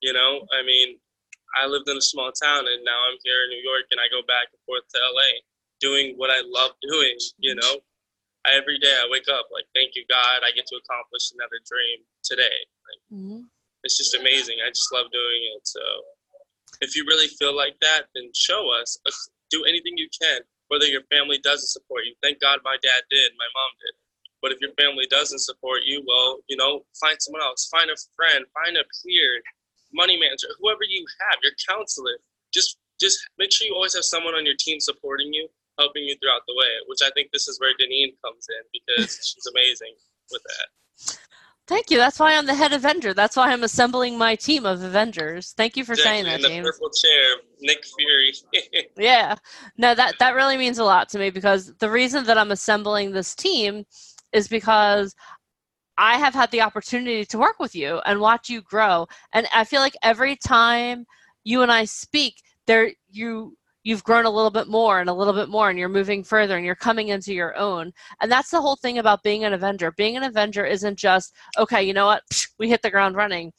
You 0.00 0.12
know, 0.12 0.46
I 0.54 0.64
mean, 0.64 0.98
I 1.58 1.66
lived 1.66 1.88
in 1.88 1.96
a 1.96 2.02
small 2.02 2.30
town 2.30 2.66
and 2.66 2.84
now 2.84 2.98
I'm 3.10 3.18
here 3.24 3.44
in 3.44 3.50
New 3.50 3.62
York 3.62 3.90
and 3.90 3.98
I 3.98 4.06
go 4.10 4.22
back 4.22 4.46
and 4.52 4.60
forth 4.66 4.86
to 4.94 4.98
LA 4.98 5.42
doing 5.80 6.14
what 6.16 6.30
I 6.30 6.42
love 6.46 6.72
doing. 6.82 7.18
You 7.38 7.56
know, 7.56 7.74
every 8.46 8.78
day 8.78 8.92
I 8.92 9.08
wake 9.10 9.26
up 9.28 9.50
like, 9.52 9.66
thank 9.74 9.96
you 9.96 10.04
God, 10.08 10.46
I 10.46 10.54
get 10.54 10.66
to 10.66 10.76
accomplish 10.76 11.32
another 11.34 11.58
dream 11.66 12.06
today. 12.22 12.58
Like, 12.86 13.02
mm-hmm. 13.10 13.42
It's 13.84 13.96
just 13.96 14.14
amazing. 14.14 14.58
I 14.64 14.70
just 14.70 14.92
love 14.92 15.06
doing 15.12 15.42
it. 15.54 15.66
So 15.66 15.80
if 16.80 16.96
you 16.96 17.04
really 17.06 17.28
feel 17.28 17.54
like 17.54 17.78
that, 17.80 18.10
then 18.14 18.30
show 18.34 18.70
us. 18.74 18.98
Uh, 19.06 19.12
do 19.50 19.64
anything 19.64 19.96
you 19.96 20.08
can. 20.20 20.40
Whether 20.68 20.84
your 20.86 21.02
family 21.10 21.38
doesn't 21.38 21.68
support 21.68 22.04
you, 22.04 22.12
thank 22.22 22.40
God 22.40 22.60
my 22.64 22.76
dad 22.82 23.02
did, 23.08 23.32
my 23.38 23.48
mom 23.54 23.70
did. 23.80 23.94
But 24.42 24.52
if 24.52 24.60
your 24.60 24.72
family 24.78 25.06
doesn't 25.08 25.40
support 25.40 25.82
you, 25.84 26.04
well, 26.06 26.38
you 26.48 26.56
know, 26.56 26.84
find 27.00 27.16
someone 27.18 27.42
else, 27.42 27.66
find 27.72 27.90
a 27.90 27.96
friend, 28.14 28.44
find 28.52 28.76
a 28.76 28.84
peer, 29.02 29.40
money 29.92 30.18
manager, 30.20 30.48
whoever 30.60 30.84
you 30.86 31.04
have, 31.20 31.38
your 31.42 31.52
counselor. 31.68 32.18
Just 32.52 32.76
just 33.00 33.18
make 33.38 33.52
sure 33.52 33.66
you 33.66 33.74
always 33.74 33.94
have 33.94 34.04
someone 34.04 34.34
on 34.34 34.44
your 34.44 34.56
team 34.58 34.80
supporting 34.80 35.32
you 35.32 35.48
helping 35.78 36.04
you 36.04 36.16
throughout 36.20 36.42
the 36.46 36.54
way, 36.54 36.72
which 36.86 37.00
I 37.02 37.10
think 37.14 37.30
this 37.32 37.48
is 37.48 37.58
where 37.60 37.72
Deneen 37.72 38.14
comes 38.24 38.46
in 38.48 38.62
because 38.72 39.14
she's 39.34 39.46
amazing 39.46 39.94
with 40.30 40.42
that. 40.42 41.18
Thank 41.68 41.90
you. 41.90 41.98
That's 41.98 42.18
why 42.18 42.34
I'm 42.34 42.46
the 42.46 42.54
head 42.54 42.72
Avenger. 42.72 43.12
That's 43.12 43.36
why 43.36 43.52
I'm 43.52 43.62
assembling 43.62 44.16
my 44.16 44.34
team 44.34 44.64
of 44.64 44.82
Avengers. 44.82 45.52
Thank 45.52 45.76
you 45.76 45.84
for 45.84 45.92
exactly, 45.92 46.12
saying 46.12 46.24
that, 46.24 46.40
in 46.40 46.40
James. 46.40 46.66
the 46.66 46.72
purple 46.72 46.90
chair, 46.90 47.36
Nick 47.60 47.84
Fury. 47.84 48.32
yeah, 48.96 49.36
no, 49.76 49.94
that 49.94 50.18
that 50.18 50.34
really 50.34 50.56
means 50.56 50.78
a 50.78 50.84
lot 50.84 51.10
to 51.10 51.18
me 51.18 51.28
because 51.28 51.74
the 51.74 51.90
reason 51.90 52.24
that 52.24 52.38
I'm 52.38 52.52
assembling 52.52 53.12
this 53.12 53.34
team 53.34 53.84
is 54.32 54.48
because 54.48 55.14
I 55.98 56.16
have 56.16 56.32
had 56.32 56.50
the 56.52 56.62
opportunity 56.62 57.26
to 57.26 57.38
work 57.38 57.58
with 57.58 57.74
you 57.74 58.00
and 58.06 58.18
watch 58.18 58.48
you 58.48 58.62
grow, 58.62 59.06
and 59.34 59.46
I 59.54 59.64
feel 59.64 59.82
like 59.82 59.96
every 60.02 60.36
time 60.36 61.04
you 61.44 61.60
and 61.60 61.70
I 61.70 61.84
speak, 61.84 62.40
there 62.66 62.92
you 63.10 63.57
you've 63.88 64.04
grown 64.04 64.26
a 64.26 64.30
little 64.30 64.50
bit 64.50 64.68
more 64.68 65.00
and 65.00 65.08
a 65.08 65.14
little 65.14 65.32
bit 65.32 65.48
more 65.48 65.70
and 65.70 65.78
you're 65.78 65.88
moving 65.88 66.22
further 66.22 66.58
and 66.58 66.66
you're 66.66 66.74
coming 66.74 67.08
into 67.08 67.32
your 67.32 67.56
own. 67.56 67.90
And 68.20 68.30
that's 68.30 68.50
the 68.50 68.60
whole 68.60 68.76
thing 68.76 68.98
about 68.98 69.22
being 69.22 69.44
an 69.44 69.54
avenger. 69.54 69.92
Being 69.92 70.14
an 70.14 70.24
avenger 70.24 70.66
isn't 70.66 70.98
just 70.98 71.34
okay 71.58 71.82
you 71.82 71.94
know 71.94 72.04
what? 72.04 72.22
We 72.58 72.68
hit 72.68 72.82
the 72.82 72.90
ground 72.90 73.16
running. 73.16 73.50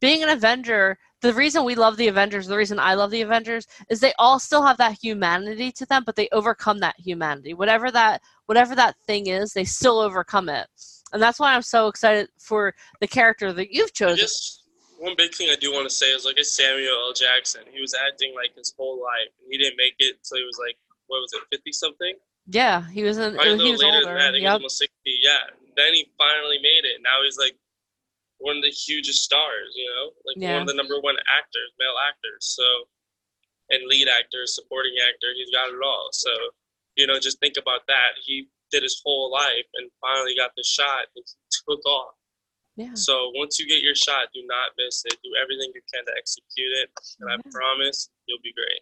Being 0.00 0.22
an 0.22 0.30
avenger 0.30 0.96
the 1.20 1.34
reason 1.34 1.64
we 1.64 1.74
love 1.74 1.98
the 1.98 2.08
avengers 2.08 2.46
the 2.46 2.56
reason 2.56 2.78
i 2.78 2.92
love 2.92 3.10
the 3.10 3.22
avengers 3.22 3.66
is 3.88 3.98
they 3.98 4.12
all 4.18 4.38
still 4.38 4.62
have 4.62 4.76
that 4.76 4.98
humanity 5.02 5.72
to 5.72 5.86
them 5.86 6.02
but 6.04 6.16
they 6.16 6.28
overcome 6.32 6.78
that 6.78 6.94
humanity. 6.98 7.52
Whatever 7.52 7.90
that 7.90 8.22
whatever 8.46 8.74
that 8.74 8.96
thing 9.06 9.26
is 9.26 9.52
they 9.52 9.64
still 9.64 9.98
overcome 9.98 10.48
it. 10.48 10.66
And 11.12 11.22
that's 11.22 11.38
why 11.38 11.54
i'm 11.54 11.62
so 11.62 11.88
excited 11.88 12.28
for 12.38 12.74
the 13.00 13.08
character 13.08 13.52
that 13.52 13.70
you've 13.70 13.92
chosen. 13.92 14.16
Just 14.16 14.63
one 14.98 15.14
big 15.16 15.34
thing 15.34 15.50
I 15.50 15.56
do 15.56 15.72
want 15.72 15.88
to 15.88 15.94
say 15.94 16.10
is 16.10 16.24
like 16.24 16.38
a 16.38 16.44
Samuel 16.44 17.08
L. 17.08 17.12
Jackson. 17.12 17.62
He 17.72 17.80
was 17.80 17.94
acting 17.94 18.34
like 18.34 18.54
his 18.56 18.72
whole 18.76 19.00
life, 19.00 19.32
and 19.42 19.50
he 19.50 19.58
didn't 19.58 19.76
make 19.76 19.94
it 19.98 20.16
until 20.16 20.38
he 20.38 20.44
was 20.44 20.58
like 20.58 20.76
what 21.06 21.20
was 21.20 21.32
it, 21.32 21.42
fifty 21.50 21.72
something? 21.72 22.14
Yeah, 22.46 22.84
he 22.88 23.02
was 23.02 23.18
in. 23.18 23.34
Probably 23.34 23.64
he 23.64 23.72
was 23.72 23.80
later 23.80 24.04
older. 24.04 24.06
than 24.06 24.18
that. 24.18 24.28
I 24.28 24.32
think 24.32 24.44
yep. 24.44 24.60
almost 24.60 24.78
sixty. 24.78 25.20
Yeah. 25.22 25.48
Then 25.76 25.92
he 25.92 26.06
finally 26.18 26.58
made 26.62 26.84
it. 26.84 27.00
Now 27.02 27.24
he's 27.24 27.38
like 27.38 27.56
one 28.38 28.56
of 28.56 28.62
the 28.62 28.70
hugest 28.70 29.24
stars. 29.24 29.72
You 29.74 29.88
know, 29.88 30.04
like 30.24 30.36
yeah. 30.38 30.52
one 30.54 30.62
of 30.62 30.68
the 30.68 30.78
number 30.78 31.00
one 31.00 31.16
actors, 31.28 31.70
male 31.78 31.96
actors. 32.08 32.44
So, 32.44 32.66
and 33.70 33.88
lead 33.88 34.08
actor, 34.08 34.44
supporting 34.46 34.94
actor. 35.00 35.32
He's 35.34 35.50
got 35.50 35.72
it 35.72 35.80
all. 35.82 36.08
So, 36.12 36.30
you 36.96 37.06
know, 37.06 37.18
just 37.18 37.40
think 37.40 37.56
about 37.56 37.86
that. 37.88 38.20
He 38.22 38.48
did 38.70 38.82
his 38.82 39.00
whole 39.04 39.32
life 39.32 39.68
and 39.74 39.90
finally 40.00 40.36
got 40.36 40.52
the 40.56 40.64
shot. 40.64 41.08
and 41.16 41.24
he 41.24 41.32
took 41.64 41.84
off. 41.86 42.14
Yeah. 42.76 42.94
So 42.94 43.30
once 43.34 43.58
you 43.58 43.68
get 43.68 43.82
your 43.82 43.94
shot, 43.94 44.28
do 44.34 44.40
not 44.46 44.72
miss 44.76 45.04
it. 45.04 45.16
Do 45.22 45.30
everything 45.40 45.70
you 45.74 45.80
can 45.92 46.04
to 46.06 46.12
execute 46.18 46.72
it, 46.82 46.90
and 47.20 47.30
yeah. 47.30 47.36
I 47.36 47.50
promise 47.50 48.10
you'll 48.26 48.42
be 48.42 48.52
great. 48.52 48.80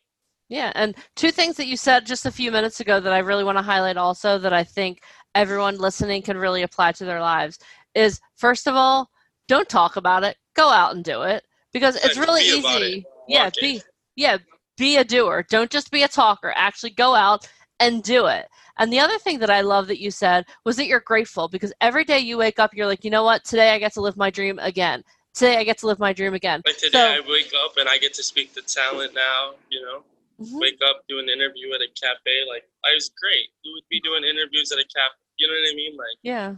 Yeah, 0.48 0.72
and 0.74 0.94
two 1.16 1.30
things 1.30 1.56
that 1.56 1.66
you 1.66 1.76
said 1.76 2.06
just 2.06 2.26
a 2.26 2.30
few 2.30 2.50
minutes 2.50 2.80
ago 2.80 3.00
that 3.00 3.12
I 3.12 3.18
really 3.18 3.44
want 3.44 3.58
to 3.58 3.62
highlight 3.62 3.96
also 3.96 4.38
that 4.38 4.52
I 4.52 4.64
think 4.64 5.02
everyone 5.34 5.78
listening 5.78 6.22
can 6.22 6.36
really 6.36 6.62
apply 6.62 6.92
to 6.92 7.04
their 7.04 7.20
lives 7.20 7.58
is 7.94 8.20
first 8.36 8.66
of 8.66 8.74
all, 8.74 9.10
don't 9.48 9.68
talk 9.68 9.96
about 9.96 10.24
it. 10.24 10.36
Go 10.54 10.68
out 10.68 10.94
and 10.94 11.04
do 11.04 11.22
it 11.22 11.44
because 11.72 11.96
it's 11.96 12.18
really 12.18 12.42
easy. 12.42 12.98
It. 12.98 13.04
Yeah, 13.28 13.50
be 13.60 13.82
yeah, 14.16 14.38
be 14.76 14.96
a 14.96 15.04
doer. 15.04 15.44
Don't 15.48 15.70
just 15.70 15.90
be 15.90 16.02
a 16.02 16.08
talker. 16.08 16.52
Actually 16.54 16.90
go 16.90 17.14
out 17.14 17.48
and 17.82 18.02
do 18.02 18.26
it. 18.26 18.48
And 18.78 18.92
the 18.92 19.00
other 19.00 19.18
thing 19.18 19.38
that 19.40 19.50
I 19.50 19.60
love 19.60 19.86
that 19.88 20.00
you 20.00 20.10
said 20.10 20.46
was 20.64 20.76
that 20.76 20.86
you're 20.86 21.00
grateful 21.00 21.48
because 21.48 21.72
every 21.80 22.04
day 22.04 22.18
you 22.20 22.38
wake 22.38 22.58
up, 22.58 22.72
you're 22.74 22.86
like, 22.86 23.04
you 23.04 23.10
know 23.10 23.24
what? 23.24 23.44
Today 23.44 23.70
I 23.70 23.78
get 23.78 23.92
to 23.94 24.00
live 24.00 24.16
my 24.16 24.30
dream 24.30 24.58
again. 24.58 25.04
today 25.34 25.56
I 25.56 25.64
get 25.64 25.78
to 25.78 25.86
live 25.86 25.98
my 25.98 26.12
dream 26.12 26.34
again. 26.34 26.60
Like 26.66 26.76
today, 26.76 26.90
So- 27.16 27.22
I 27.24 27.26
wake 27.26 27.52
up 27.64 27.78
and 27.78 27.88
I 27.88 27.96
get 27.96 28.12
to 28.14 28.22
speak 28.22 28.52
to 28.52 28.60
talent 28.60 29.14
now. 29.14 29.54
You 29.70 29.80
know, 29.80 30.04
Mhm. 30.40 30.60
wake 30.60 30.78
up, 30.86 31.00
do 31.08 31.18
an 31.18 31.30
interview 31.30 31.72
at 31.72 31.80
a 31.80 31.88
cafe. 31.98 32.44
Like 32.46 32.68
I 32.84 32.92
was 32.92 33.08
great. 33.18 33.48
Who 33.64 33.72
would 33.72 33.88
be 33.88 33.98
doing 34.00 34.24
interviews 34.24 34.70
at 34.72 34.78
a 34.78 34.84
cafe? 34.84 35.14
You 35.38 35.46
know 35.46 35.54
what 35.54 35.70
I 35.72 35.74
mean? 35.74 35.96
Like 35.96 36.18
Yeah. 36.22 36.54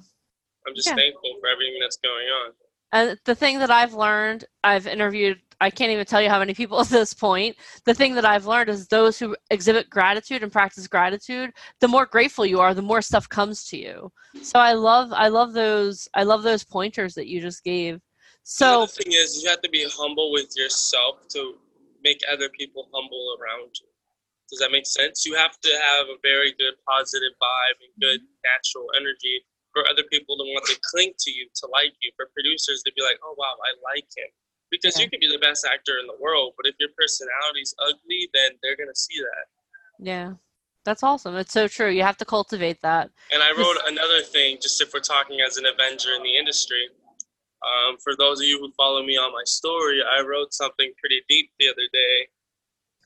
I'm 0.66 0.75
just 0.75 0.88
Yeah. 0.88 0.97
thankful 0.97 1.37
for 1.40 1.47
everything 1.49 1.78
that's 1.81 1.99
going 1.99 2.26
on. 2.28 2.52
And 2.90 3.19
the 3.25 3.35
thing 3.37 3.61
that 3.61 3.71
I've 3.71 3.95
learned, 3.95 4.45
I've 4.64 4.88
interviewed, 4.88 5.40
I 5.61 5.71
can't 5.71 5.91
even 5.91 6.05
tell 6.05 6.21
you 6.23 6.29
how 6.29 6.39
many 6.39 6.55
people 6.55 6.81
at 6.83 6.89
this 6.89 7.15
point. 7.15 7.57
The 7.85 7.95
thing 7.95 8.15
that 8.15 8.25
I've 8.25 8.47
learned 8.47 8.71
is 8.71 8.89
those 8.89 9.19
who 9.19 9.37
exhibit 9.51 9.91
gratitude 9.91 10.43
and 10.43 10.53
practice 10.53 10.87
gratitude, 10.87 11.51
the 11.81 11.89
more 11.89 12.07
grateful 12.07 12.47
you 12.47 12.61
are, 12.61 12.75
the 12.75 12.83
more 12.83 13.03
stuff 13.03 13.29
comes 13.29 13.65
to 13.67 13.77
you. 13.77 14.13
So 14.43 14.59
I 14.59 14.73
love, 14.73 15.13
I 15.13 15.29
love 15.29 15.53
those, 15.53 16.09
I 16.15 16.25
love 16.25 16.43
those 16.43 16.65
pointers 16.65 17.15
that 17.15 17.29
you 17.29 17.41
just 17.41 17.65
gave. 17.65 18.01
So 18.43 18.87
the 18.87 19.05
thing 19.05 19.13
is, 19.13 19.43
you 19.43 19.49
have 19.49 19.63
to 19.63 19.71
be 19.71 19.87
humble 19.89 20.31
with 20.31 20.53
yourself 20.57 21.27
to 21.31 21.55
make 22.03 22.21
other 22.31 22.51
people 22.51 22.89
humble 22.93 23.37
around 23.41 23.73
you. 23.81 23.89
Does 24.51 24.61
that 24.61 24.71
make 24.71 24.87
sense? 24.87 25.25
You 25.25 25.35
have 25.35 25.59
to 25.61 25.73
have 25.73 26.07
a 26.13 26.21
very 26.23 26.53
good 26.53 26.77
positive 26.87 27.33
vibe 27.41 27.79
and 27.81 27.93
good 27.99 28.21
mm-hmm. 28.21 28.45
natural 28.45 28.87
energy 28.95 29.41
for 29.73 29.83
other 29.91 30.05
people 30.13 30.37
to 30.39 30.45
want 30.55 30.65
to 30.67 30.79
cling 30.93 31.13
to 31.19 31.31
you, 31.33 31.49
to 31.57 31.67
like 31.73 31.97
you, 32.01 32.13
for 32.15 32.31
producers 32.31 32.85
to 32.87 32.93
be 32.95 33.03
like, 33.03 33.19
oh, 33.25 33.35
wow, 33.37 33.57
I 33.59 33.75
like 33.83 34.07
him. 34.15 34.31
Because 34.75 34.99
Yeah. 34.99 35.04
you 35.04 35.11
can 35.11 35.21
be 35.21 35.28
the 35.31 35.38
best 35.38 35.64
actor 35.64 35.99
in 35.99 36.07
the 36.07 36.16
world, 36.19 36.54
but 36.57 36.66
if 36.66 36.75
your 36.81 36.88
personality's 36.99 37.75
ugly, 37.78 38.28
then 38.35 38.59
they're 38.62 38.76
going 38.76 38.88
to 38.93 38.99
see 38.99 39.19
that. 39.21 39.47
yeah, 40.00 40.35
that's 40.85 41.02
awesome. 41.04 41.37
It's 41.37 41.52
so 41.52 41.69
true. 41.69 41.88
You 41.88 42.02
have 42.02 42.16
to 42.19 42.25
cultivate 42.25 42.81
that. 42.83 43.11
And 43.31 43.43
I 43.43 43.52
wrote 43.57 43.76
another 43.87 44.23
thing, 44.23 44.59
just 44.61 44.81
if 44.83 44.93
we're 44.93 45.00
talking 45.00 45.40
as 45.40 45.57
an 45.57 45.66
Avenger 45.66 46.14
in 46.14 46.23
the 46.25 46.37
industry. 46.37 46.88
Um, 47.62 47.97
for 48.02 48.14
those 48.16 48.40
of 48.40 48.47
you 48.47 48.59
who 48.59 48.71
follow 48.73 49.02
me 49.02 49.16
on 49.16 49.33
my 49.33 49.45
story, 49.45 50.02
I 50.02 50.21
wrote 50.23 50.52
something 50.52 50.93
pretty 50.99 51.23
deep 51.28 51.50
the 51.59 51.69
other 51.69 51.87
day. 51.93 52.28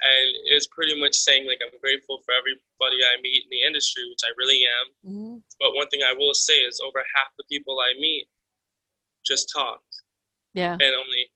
And 0.00 0.26
it's 0.46 0.66
pretty 0.66 0.98
much 0.98 1.14
saying, 1.14 1.46
like, 1.46 1.60
I'm 1.62 1.78
grateful 1.80 2.22
for 2.24 2.32
everybody 2.32 3.04
I 3.04 3.20
meet 3.20 3.44
in 3.44 3.50
the 3.50 3.62
industry, 3.62 4.08
which 4.08 4.20
I 4.24 4.32
really 4.38 4.64
am. 4.66 4.86
Mhm. 5.12 5.42
But 5.60 5.74
one 5.74 5.88
thing 5.88 6.02
I 6.02 6.12
will 6.14 6.34
say 6.34 6.58
is 6.60 6.80
over 6.80 7.04
half 7.14 7.28
the 7.36 7.44
people 7.44 7.78
I 7.80 7.92
meet 8.00 8.28
just 9.26 9.50
talk, 9.54 9.82
Yeah, 10.54 10.72
and 10.72 10.94
only 10.94 11.30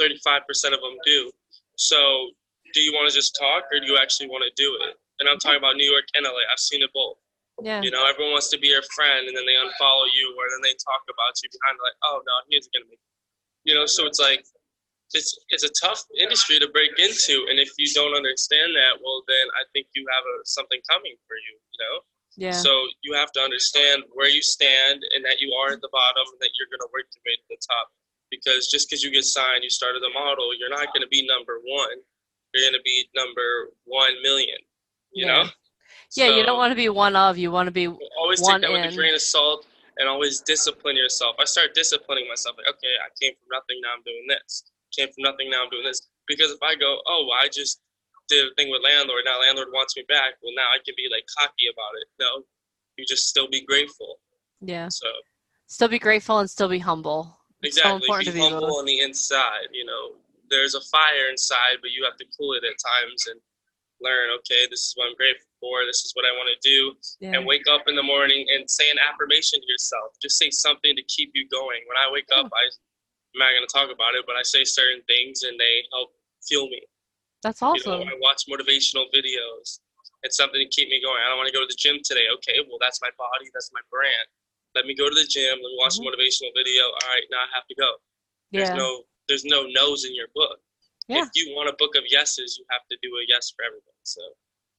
35% 0.00 0.42
of 0.72 0.80
them 0.80 0.96
do. 1.04 1.30
So, 1.76 2.30
do 2.72 2.80
you 2.80 2.92
want 2.92 3.08
to 3.10 3.14
just 3.14 3.36
talk 3.38 3.64
or 3.70 3.78
do 3.78 3.86
you 3.86 3.98
actually 3.98 4.26
want 4.28 4.42
to 4.42 4.52
do 4.60 4.68
it? 4.82 4.98
And 5.20 5.28
I'm 5.28 5.38
talking 5.38 5.58
about 5.58 5.76
New 5.76 5.86
York 5.86 6.04
and 6.14 6.26
LA. 6.26 6.42
I've 6.50 6.58
seen 6.58 6.82
it 6.82 6.90
both. 6.92 7.18
yeah, 7.62 7.82
You 7.82 7.90
know, 7.90 8.02
everyone 8.06 8.34
wants 8.34 8.50
to 8.50 8.58
be 8.58 8.68
your 8.68 8.82
friend, 8.94 9.28
and 9.30 9.34
then 9.36 9.46
they 9.46 9.54
unfollow 9.54 10.10
you, 10.10 10.34
or 10.34 10.44
then 10.50 10.62
they 10.62 10.74
talk 10.82 11.06
about 11.06 11.38
you 11.38 11.48
behind, 11.54 11.78
like, 11.78 11.94
oh 12.02 12.18
no, 12.26 12.34
he 12.50 12.58
isn't 12.58 12.72
gonna 12.74 12.90
make. 12.90 12.98
You 13.62 13.74
know, 13.78 13.86
so 13.86 14.06
it's 14.06 14.18
like, 14.18 14.42
it's 15.14 15.38
it's 15.54 15.62
a 15.62 15.70
tough 15.78 16.02
industry 16.18 16.58
to 16.58 16.66
break 16.74 16.98
into, 16.98 17.46
and 17.46 17.62
if 17.62 17.70
you 17.78 17.86
don't 17.94 18.16
understand 18.16 18.74
that, 18.74 18.98
well, 18.98 19.22
then 19.30 19.46
I 19.54 19.62
think 19.72 19.86
you 19.94 20.02
have 20.10 20.24
a, 20.26 20.34
something 20.42 20.80
coming 20.90 21.14
for 21.30 21.38
you. 21.38 21.54
You 21.54 21.78
know, 21.78 21.94
yeah, 22.34 22.58
so 22.58 22.72
you 23.06 23.14
have 23.14 23.30
to 23.38 23.40
understand 23.40 24.02
where 24.18 24.28
you 24.28 24.42
stand, 24.42 25.06
and 25.14 25.22
that 25.24 25.38
you 25.38 25.54
are 25.54 25.78
at 25.78 25.80
the 25.80 25.92
bottom, 25.94 26.26
and 26.26 26.40
that 26.42 26.50
you're 26.58 26.66
gonna 26.74 26.90
work 26.90 27.06
your 27.14 27.22
way 27.22 27.38
to 27.38 27.46
the 27.54 27.60
top. 27.62 27.94
Because 28.30 28.68
just 28.68 28.88
because 28.88 29.02
you 29.02 29.10
get 29.10 29.24
signed, 29.24 29.62
you 29.62 29.70
started 29.70 30.02
a 30.02 30.12
model, 30.12 30.50
you're 30.58 30.70
not 30.70 30.92
gonna 30.94 31.08
be 31.08 31.26
number 31.26 31.60
one. 31.64 31.98
You're 32.52 32.68
gonna 32.70 32.82
be 32.84 33.08
number 33.14 33.70
one 33.84 34.20
million. 34.22 34.58
You 35.12 35.26
Yeah. 35.26 35.32
know. 35.44 35.50
yeah. 36.16 36.36
You 36.36 36.44
don't 36.44 36.58
want 36.58 36.72
to 36.72 36.76
be 36.76 36.88
one 36.88 37.16
of. 37.16 37.38
You 37.38 37.50
want 37.50 37.66
to 37.66 37.70
be. 37.72 37.86
always 38.18 38.40
take 38.40 38.60
that 38.60 38.70
with 38.70 38.92
a 38.92 38.96
grain 38.96 39.14
of 39.14 39.22
salt 39.22 39.66
and 39.98 40.08
always 40.08 40.40
discipline 40.40 40.96
yourself. 40.96 41.36
I 41.38 41.44
start 41.44 41.74
disciplining 41.74 42.26
myself. 42.28 42.56
Like, 42.56 42.68
okay, 42.74 42.94
I 42.98 43.08
came 43.20 43.34
from 43.34 43.48
nothing, 43.50 43.80
now 43.82 43.94
I'm 43.96 44.02
doing 44.02 44.26
this. 44.28 44.64
Came 44.96 45.08
from 45.08 45.22
nothing, 45.22 45.50
now 45.50 45.64
I'm 45.64 45.70
doing 45.70 45.84
this. 45.84 46.08
Because 46.26 46.50
if 46.50 46.62
I 46.62 46.74
go, 46.74 46.98
oh, 47.06 47.28
I 47.40 47.48
just 47.48 47.80
did 48.28 48.46
a 48.46 48.54
thing 48.54 48.70
with 48.70 48.82
landlord, 48.82 49.22
now 49.24 49.40
landlord 49.40 49.68
wants 49.72 49.96
me 49.96 50.04
back. 50.08 50.34
Well, 50.42 50.54
now 50.56 50.66
I 50.74 50.78
can 50.84 50.94
be 50.96 51.08
like 51.10 51.24
cocky 51.38 51.68
about 51.70 51.94
it. 52.00 52.08
No, 52.18 52.44
you 52.96 53.04
just 53.06 53.28
still 53.28 53.48
be 53.48 53.64
grateful. 53.64 54.18
Yeah, 54.60 54.88
So 54.88 55.06
still 55.66 55.88
be 55.88 55.98
grateful 55.98 56.38
and 56.38 56.48
still 56.48 56.68
be 56.68 56.78
humble. 56.78 57.38
So 57.72 57.96
exactly, 57.96 58.06
important 58.06 58.34
be 58.34 58.40
humble 58.40 58.76
on 58.78 58.84
the 58.84 59.00
inside. 59.00 59.68
You 59.72 59.84
know, 59.84 60.12
there's 60.50 60.74
a 60.74 60.80
fire 60.92 61.28
inside, 61.30 61.80
but 61.80 61.90
you 61.90 62.04
have 62.04 62.16
to 62.18 62.26
cool 62.36 62.52
it 62.54 62.64
at 62.64 62.76
times 62.78 63.26
and 63.30 63.40
learn. 64.00 64.30
Okay, 64.42 64.66
this 64.70 64.80
is 64.80 64.92
what 64.96 65.08
I'm 65.08 65.16
grateful 65.16 65.48
for. 65.60 65.84
This 65.86 66.04
is 66.04 66.12
what 66.14 66.24
I 66.28 66.32
want 66.36 66.50
to 66.52 66.58
do. 66.60 66.94
Yeah. 67.20 67.38
and 67.38 67.46
wake 67.46 67.64
up 67.70 67.88
in 67.88 67.96
the 67.96 68.02
morning 68.04 68.46
and 68.52 68.68
say 68.68 68.90
an 68.90 68.98
affirmation 69.00 69.60
to 69.60 69.66
yourself. 69.66 70.12
Just 70.20 70.36
say 70.38 70.50
something 70.50 70.94
to 70.96 71.02
keep 71.08 71.30
you 71.34 71.48
going. 71.48 71.80
When 71.88 71.96
I 71.96 72.10
wake 72.12 72.28
up, 72.34 72.46
I, 72.52 72.62
I'm 73.34 73.38
not 73.40 73.50
going 73.56 73.66
to 73.66 73.72
talk 73.72 73.88
about 73.88 74.14
it, 74.14 74.24
but 74.26 74.36
I 74.36 74.42
say 74.44 74.64
certain 74.64 75.00
things 75.08 75.42
and 75.42 75.58
they 75.58 75.82
help 75.92 76.12
fuel 76.44 76.68
me. 76.68 76.82
That's 77.42 77.60
You 77.60 77.68
awesome. 77.68 77.92
know, 77.92 78.04
I 78.04 78.16
watch 78.20 78.44
motivational 78.48 79.08
videos. 79.14 79.80
It's 80.24 80.36
something 80.36 80.56
to 80.60 80.68
keep 80.72 80.88
me 80.88 81.00
going. 81.04 81.20
I 81.20 81.28
don't 81.28 81.36
want 81.36 81.48
to 81.48 81.56
go 81.56 81.60
to 81.60 81.68
the 81.68 81.76
gym 81.76 82.00
today. 82.04 82.24
Okay, 82.40 82.56
well, 82.68 82.80
that's 82.80 83.00
my 83.04 83.12
body. 83.20 83.52
That's 83.52 83.68
my 83.72 83.84
brand. 83.92 84.24
Let 84.74 84.86
me 84.86 84.94
go 84.94 85.08
to 85.08 85.14
the 85.14 85.26
gym. 85.28 85.58
Let 85.62 85.70
me 85.70 85.76
watch 85.78 85.94
Mhm. 85.94 86.06
a 86.06 86.10
motivational 86.10 86.52
video. 86.56 86.84
All 86.84 87.08
right, 87.08 87.26
now 87.30 87.38
I 87.38 87.48
have 87.54 87.66
to 87.68 87.74
go. 87.74 87.90
There's 88.52 88.70
yeah, 88.70 88.76
no 88.76 89.04
there's 89.28 89.44
no 89.44 89.66
no's 89.66 90.04
in 90.04 90.14
your 90.14 90.28
book. 90.34 90.60
Yeah. 91.08 91.22
If 91.24 91.30
you 91.34 91.54
want 91.54 91.68
a 91.68 91.74
book 91.78 91.96
of 91.96 92.04
yeses, 92.08 92.56
you 92.58 92.64
have 92.70 92.82
to 92.90 92.96
do 93.02 93.08
a 93.16 93.24
yes 93.28 93.50
for 93.54 93.64
everything. 93.64 93.94
So 94.04 94.20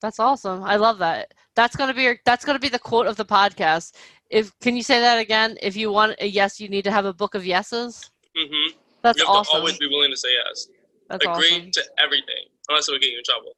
that's 0.02 0.20
awesome. 0.20 0.64
I 0.64 0.75
love 0.75 0.98
that. 1.00 1.34
That's 1.56 1.75
gonna 1.75 1.94
be 1.94 2.04
your, 2.04 2.18
that's 2.25 2.46
gonna 2.46 2.60
be 2.60 2.70
the 2.70 2.80
quote 2.80 3.08
of 3.08 3.16
the 3.16 3.25
podcast. 3.25 3.96
If 4.30 4.58
can 4.60 4.75
you 4.75 4.84
say 4.84 5.00
that 5.00 5.20
again? 5.20 5.58
If 5.62 5.75
you 5.75 5.92
want 5.92 6.16
a 6.20 6.28
yes, 6.28 6.60
you 6.60 6.68
need 6.70 6.84
to 6.84 6.92
have 6.92 7.06
a 7.06 7.14
book 7.14 7.36
of 7.36 7.46
yeses. 7.46 8.10
Mm-hmm. 8.38 8.78
That's 9.02 9.20
you 9.20 9.25
have 9.25 9.36
awesome. 9.36 9.54
to 9.54 9.58
always 9.60 9.78
be 9.78 9.88
willing 9.88 10.12
to 10.12 10.18
say 10.18 10.30
yes. 10.46 10.68
That's 11.10 11.25
Agree 11.25 11.46
awesome. 11.58 11.72
to 11.72 11.84
everything, 12.04 12.46
unless 12.70 12.90
it 12.90 12.92
would 12.92 13.02
get 13.02 13.12
you 13.12 13.18
in 13.20 13.24
trouble. 13.24 13.54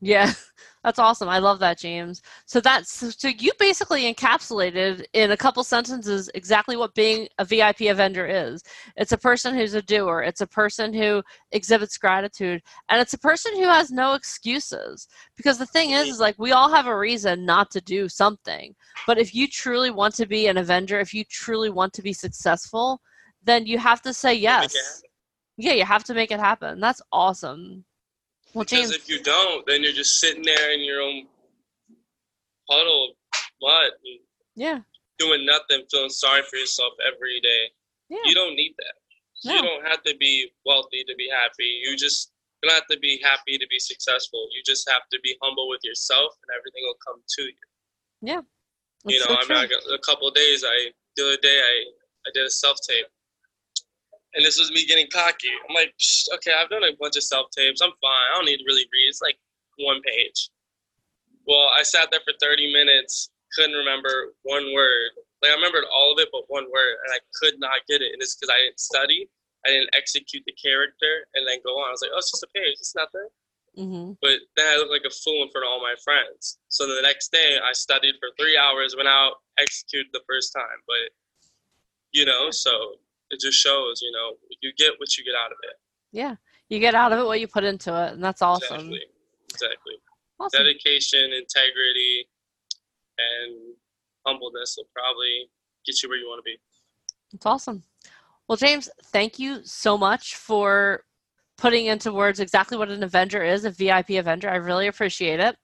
Yeah, 0.00 0.32
that's 0.84 0.98
awesome. 0.98 1.30
I 1.30 1.38
love 1.38 1.60
that, 1.60 1.78
James. 1.78 2.20
So 2.44 2.60
that's 2.60 3.16
so 3.18 3.28
you 3.28 3.52
basically 3.58 4.12
encapsulated 4.12 5.06
in 5.14 5.30
a 5.30 5.36
couple 5.36 5.64
sentences 5.64 6.30
exactly 6.34 6.76
what 6.76 6.94
being 6.94 7.26
a 7.38 7.44
VIP 7.46 7.82
Avenger 7.82 8.26
is. 8.26 8.62
It's 8.96 9.12
a 9.12 9.18
person 9.18 9.54
who's 9.54 9.72
a 9.72 9.80
doer. 9.80 10.20
It's 10.20 10.42
a 10.42 10.46
person 10.46 10.92
who 10.92 11.22
exhibits 11.52 11.96
gratitude, 11.96 12.62
and 12.90 13.00
it's 13.00 13.14
a 13.14 13.18
person 13.18 13.56
who 13.56 13.64
has 13.64 13.90
no 13.90 14.12
excuses. 14.12 15.08
Because 15.38 15.56
the 15.56 15.66
thing 15.66 15.92
is, 15.92 16.08
is 16.08 16.20
like 16.20 16.38
we 16.38 16.52
all 16.52 16.70
have 16.70 16.86
a 16.86 16.98
reason 16.98 17.46
not 17.46 17.70
to 17.70 17.80
do 17.80 18.06
something. 18.06 18.74
But 19.06 19.18
if 19.18 19.34
you 19.34 19.48
truly 19.48 19.90
want 19.90 20.14
to 20.16 20.26
be 20.26 20.48
an 20.48 20.58
Avenger, 20.58 21.00
if 21.00 21.14
you 21.14 21.24
truly 21.24 21.70
want 21.70 21.94
to 21.94 22.02
be 22.02 22.12
successful, 22.12 23.00
then 23.42 23.64
you 23.64 23.78
have 23.78 24.02
to 24.02 24.12
say 24.12 24.34
yes. 24.34 25.02
Yeah, 25.56 25.72
you 25.72 25.84
have 25.84 26.04
to 26.04 26.14
make 26.14 26.30
it 26.30 26.40
happen. 26.40 26.78
That's 26.80 27.00
awesome. 27.10 27.84
Well, 28.54 28.64
Because 28.64 28.90
James, 28.90 28.94
if 28.94 29.08
you 29.08 29.20
don't, 29.22 29.66
then 29.66 29.82
you're 29.82 29.92
just 29.92 30.18
sitting 30.20 30.42
there 30.42 30.72
in 30.72 30.80
your 30.84 31.02
own 31.02 31.26
puddle 32.70 33.10
of 33.10 33.16
mud 33.60 33.90
yeah, 34.54 34.78
doing 35.18 35.44
nothing, 35.44 35.82
feeling 35.90 36.08
sorry 36.10 36.42
for 36.48 36.56
yourself 36.56 36.92
every 37.06 37.40
day. 37.40 37.70
yeah. 38.08 38.18
You 38.24 38.34
don't 38.34 38.54
need 38.54 38.74
that. 38.78 38.94
No. 39.44 39.54
You 39.56 39.62
don't 39.62 39.84
have 39.86 40.02
to 40.04 40.14
be 40.18 40.50
wealthy 40.64 41.04
to 41.04 41.14
be 41.16 41.28
happy. 41.28 41.82
You 41.84 41.96
just 41.96 42.30
you 42.62 42.68
don't 42.70 42.76
have 42.78 42.86
to 42.88 42.98
be 42.98 43.20
happy 43.22 43.58
to 43.58 43.66
be 43.68 43.78
successful. 43.78 44.48
You 44.54 44.62
just 44.64 44.88
have 44.88 45.02
to 45.12 45.18
be 45.22 45.36
humble 45.42 45.68
with 45.68 45.80
yourself, 45.84 46.32
and 46.42 46.56
everything 46.56 46.82
will 46.86 46.96
come 47.06 47.20
to 47.26 47.42
you. 47.42 47.52
Yeah. 48.22 48.40
You 49.04 49.18
know, 49.18 49.26
so 49.26 49.34
I'm 49.34 49.46
true. 49.46 49.56
not 49.56 49.68
gonna, 49.68 49.94
a 49.94 49.98
couple 49.98 50.28
of 50.28 50.34
days. 50.34 50.64
I 50.64 50.92
the 51.16 51.24
other 51.24 51.36
day 51.42 51.58
I 51.60 51.84
I 52.26 52.30
did 52.32 52.46
a 52.46 52.50
self 52.50 52.78
tape, 52.88 53.06
and 54.34 54.44
this 54.44 54.58
was 54.58 54.70
me 54.70 54.86
getting 54.86 55.06
cocky. 55.12 55.50
I'm 55.68 55.74
like, 55.74 55.94
Psh, 56.00 56.34
okay, 56.36 56.52
I've 56.52 56.70
done 56.70 56.84
a 56.84 56.96
bunch 56.98 57.16
of 57.16 57.22
self 57.22 57.50
tapes. 57.50 57.80
I'm 57.80 57.94
fine. 58.02 58.24
I 58.32 58.36
don't 58.36 58.46
need 58.46 58.58
to 58.58 58.64
really 58.66 58.86
read. 58.92 59.08
It's 59.08 59.22
like 59.22 59.38
one 59.78 60.00
page. 60.02 60.50
Well, 61.46 61.70
I 61.76 61.82
sat 61.82 62.10
there 62.10 62.20
for 62.24 62.32
30 62.40 62.72
minutes, 62.72 63.30
couldn't 63.54 63.76
remember 63.76 64.32
one 64.42 64.72
word. 64.74 65.10
Like 65.42 65.52
I 65.52 65.54
remembered 65.54 65.84
all 65.92 66.12
of 66.12 66.18
it, 66.18 66.28
but 66.32 66.44
one 66.48 66.64
word, 66.72 66.94
and 67.04 67.12
I 67.14 67.18
could 67.40 67.60
not 67.60 67.84
get 67.88 68.00
it. 68.00 68.12
And 68.12 68.22
it's 68.22 68.34
because 68.34 68.50
I 68.50 68.64
didn't 68.64 68.80
study. 68.80 69.28
I 69.66 69.70
didn't 69.70 69.94
execute 69.94 70.42
the 70.46 70.52
character, 70.52 71.24
and 71.34 71.46
then 71.48 71.58
go 71.64 71.72
on. 71.80 71.88
I 71.88 71.90
was 71.92 72.02
like, 72.02 72.10
oh, 72.12 72.18
it's 72.18 72.30
just 72.30 72.42
a 72.44 72.52
page. 72.54 72.76
It's 72.80 72.94
nothing. 72.94 73.28
hmm 73.76 74.12
But 74.20 74.40
then 74.56 74.66
I 74.68 74.76
looked 74.76 74.92
like 74.92 75.08
a 75.08 75.14
fool 75.14 75.42
in 75.42 75.50
front 75.50 75.64
of 75.64 75.72
all 75.72 75.80
my 75.80 75.94
friends. 76.04 76.58
So 76.68 76.86
the 76.86 77.00
next 77.02 77.32
day, 77.32 77.56
I 77.62 77.72
studied 77.72 78.16
for 78.20 78.28
three 78.38 78.56
hours, 78.58 78.94
went 78.96 79.08
out, 79.08 79.40
executed 79.58 80.12
the 80.12 80.20
first 80.28 80.52
time. 80.52 80.80
But, 80.86 81.12
you 82.12 82.24
know, 82.24 82.50
so 82.50 82.96
it 83.30 83.40
just 83.40 83.58
shows, 83.58 84.00
you 84.02 84.12
know, 84.12 84.32
you 84.60 84.72
get 84.76 84.92
what 84.98 85.16
you 85.16 85.24
get 85.24 85.34
out 85.34 85.50
of 85.50 85.58
it. 85.62 85.76
Yeah, 86.12 86.36
you 86.68 86.78
get 86.78 86.94
out 86.94 87.12
of 87.12 87.18
it 87.18 87.26
what 87.26 87.40
you 87.40 87.48
put 87.48 87.64
into 87.64 87.90
it, 87.90 88.12
and 88.12 88.22
that's 88.22 88.42
awesome. 88.42 88.76
Exactly. 88.76 89.02
Exactly. 89.50 89.94
Awesome. 90.40 90.64
Dedication, 90.64 91.32
integrity, 91.32 92.28
and 93.18 93.74
humbleness 94.26 94.74
will 94.76 94.88
probably 94.94 95.48
get 95.86 96.02
you 96.02 96.08
where 96.08 96.18
you 96.18 96.26
want 96.26 96.38
to 96.38 96.42
be. 96.42 96.58
It's 97.32 97.46
awesome. 97.46 97.82
Well, 98.48 98.56
James, 98.56 98.90
thank 99.06 99.38
you 99.38 99.60
so 99.64 99.96
much 99.96 100.36
for 100.36 101.04
putting 101.56 101.86
into 101.86 102.12
words 102.12 102.40
exactly 102.40 102.76
what 102.76 102.90
an 102.90 103.02
Avenger 103.02 103.42
is, 103.42 103.64
a 103.64 103.70
VIP 103.70 104.10
Avenger. 104.10 104.50
I 104.50 104.56
really 104.56 104.88
appreciate 104.88 105.40
it. 105.40 105.56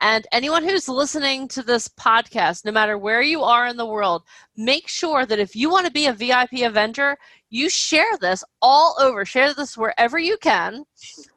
And 0.00 0.26
anyone 0.32 0.64
who's 0.64 0.88
listening 0.88 1.48
to 1.48 1.62
this 1.62 1.88
podcast, 1.88 2.64
no 2.64 2.72
matter 2.72 2.98
where 2.98 3.22
you 3.22 3.42
are 3.42 3.66
in 3.66 3.76
the 3.76 3.86
world, 3.86 4.22
make 4.56 4.88
sure 4.88 5.26
that 5.26 5.38
if 5.38 5.54
you 5.54 5.70
want 5.70 5.86
to 5.86 5.92
be 5.92 6.06
a 6.06 6.12
VIP 6.12 6.62
Avenger, 6.62 7.16
you 7.50 7.70
share 7.70 8.16
this 8.20 8.44
all 8.60 8.96
over. 9.00 9.24
Share 9.24 9.54
this 9.54 9.76
wherever 9.76 10.18
you 10.18 10.36
can. 10.38 10.84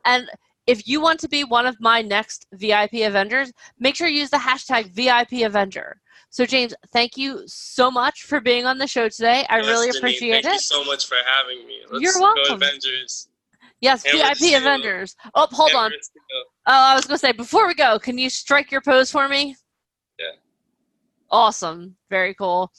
And 0.05 0.29
if 0.67 0.87
you 0.87 1.01
want 1.01 1.19
to 1.21 1.29
be 1.29 1.43
one 1.43 1.65
of 1.65 1.79
my 1.79 2.01
next 2.01 2.45
VIP 2.53 2.95
Avengers, 2.95 3.51
make 3.79 3.95
sure 3.95 4.07
you 4.07 4.19
use 4.19 4.29
the 4.29 4.37
hashtag 4.37 4.91
VIP 4.91 5.45
Avenger. 5.45 5.99
So, 6.31 6.45
James, 6.45 6.75
thank 6.93 7.17
you 7.17 7.41
so 7.47 7.89
much 7.89 8.23
for 8.23 8.39
being 8.39 8.65
on 8.65 8.77
the 8.77 8.85
show 8.85 9.09
today. 9.09 9.45
I 9.49 9.57
really 9.57 9.89
appreciate 9.89 10.43
thank 10.43 10.45
it. 10.45 10.49
Thank 10.49 10.55
you 10.55 10.59
so 10.59 10.83
much 10.83 11.07
for 11.07 11.17
having 11.25 11.65
me. 11.65 11.79
Let's 11.89 12.03
You're 12.03 12.13
Go 12.13 12.33
welcome. 12.35 12.55
Avengers. 12.55 13.29
Yes, 13.81 14.03
Hammer 14.05 14.35
VIP 14.35 14.61
Avengers. 14.61 15.15
Oh, 15.33 15.47
hold 15.51 15.73
on. 15.73 15.91
Oh, 16.71 16.71
I 16.71 16.93
was 16.93 17.05
going 17.05 17.15
to 17.15 17.19
say, 17.19 17.31
before 17.31 17.65
we 17.65 17.73
go, 17.73 17.97
can 17.97 18.19
you 18.19 18.29
strike 18.29 18.71
your 18.71 18.81
pose 18.81 19.09
for 19.09 19.27
me? 19.27 19.55
Yeah. 20.19 20.35
Awesome. 21.31 21.95
Very 22.11 22.35
cool. 22.35 22.71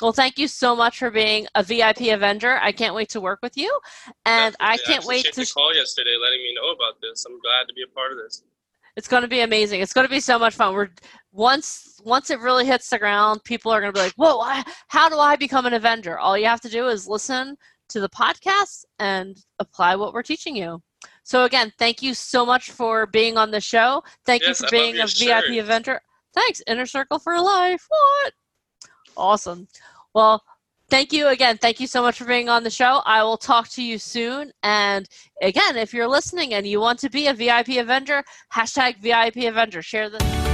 Well, 0.00 0.14
thank 0.14 0.38
you 0.38 0.48
so 0.48 0.74
much 0.74 0.98
for 0.98 1.10
being 1.10 1.46
a 1.54 1.62
VIP 1.62 2.08
Avenger. 2.08 2.58
I 2.62 2.72
can't 2.72 2.94
wait 2.94 3.10
to 3.10 3.20
work 3.20 3.40
with 3.42 3.58
you. 3.58 3.78
And 4.24 4.56
I 4.60 4.78
can't 4.78 5.04
wait 5.04 5.26
to. 5.26 5.46
call 5.52 5.74
yesterday, 5.74 6.16
letting 6.18 6.42
me 6.42 6.54
know 6.54 6.70
about 6.70 7.02
this. 7.02 7.26
I'm 7.26 7.38
glad 7.38 7.68
to 7.68 7.74
be 7.74 7.82
a 7.82 7.94
part 7.94 8.12
of 8.12 8.18
this. 8.18 8.42
It's 8.96 9.08
going 9.08 9.22
to 9.22 9.28
be 9.28 9.40
amazing. 9.40 9.82
It's 9.82 9.92
going 9.92 10.06
to 10.06 10.10
be 10.10 10.20
so 10.20 10.38
much 10.38 10.54
fun. 10.54 10.72
We're 10.72 10.88
once 11.32 12.00
once 12.02 12.30
it 12.30 12.40
really 12.40 12.64
hits 12.64 12.88
the 12.88 12.98
ground, 12.98 13.44
people 13.44 13.72
are 13.72 13.80
going 13.80 13.92
to 13.92 13.98
be 13.98 14.04
like, 14.04 14.14
"Whoa! 14.14 14.38
I, 14.38 14.62
how 14.86 15.08
do 15.08 15.18
I 15.18 15.34
become 15.36 15.66
an 15.66 15.74
Avenger?" 15.74 16.18
All 16.18 16.38
you 16.38 16.46
have 16.46 16.60
to 16.60 16.68
do 16.68 16.86
is 16.86 17.08
listen 17.08 17.56
to 17.88 18.00
the 18.00 18.08
podcast 18.08 18.84
and 19.00 19.36
apply 19.58 19.96
what 19.96 20.12
we're 20.12 20.22
teaching 20.22 20.54
you. 20.56 20.80
So 21.24 21.44
again, 21.44 21.72
thank 21.78 22.02
you 22.02 22.14
so 22.14 22.46
much 22.46 22.70
for 22.70 23.06
being 23.06 23.36
on 23.36 23.50
the 23.50 23.60
show. 23.60 24.04
Thank 24.24 24.42
Yes, 24.42 24.60
you 24.60 24.66
for 24.66 24.70
being 24.70 24.96
a 24.96 25.06
VIP 25.06 25.44
shirt. 25.46 25.58
Avenger. 25.58 26.00
Thanks, 26.34 26.62
Inner 26.66 26.86
Circle 26.86 27.18
for 27.18 27.40
Life. 27.40 27.86
What? 27.88 28.32
Awesome. 29.16 29.66
Well, 30.14 30.42
thank 30.90 31.12
you 31.12 31.28
again. 31.28 31.56
Thank 31.56 31.80
you 31.80 31.86
so 31.86 32.02
much 32.02 32.18
for 32.18 32.26
being 32.26 32.48
on 32.48 32.62
the 32.62 32.70
show. 32.70 33.00
I 33.06 33.22
will 33.22 33.38
talk 33.38 33.68
to 33.70 33.82
you 33.82 33.98
soon. 33.98 34.52
And 34.62 35.08
again, 35.40 35.76
if 35.76 35.94
you're 35.94 36.08
listening 36.08 36.54
and 36.54 36.66
you 36.66 36.80
want 36.80 36.98
to 37.00 37.10
be 37.10 37.28
a 37.28 37.34
VIP 37.34 37.78
Avenger, 37.78 38.22
hashtag 38.52 38.98
VIP 38.98 39.48
Avenger. 39.48 39.80
Share 39.80 40.10
this. 40.10 40.53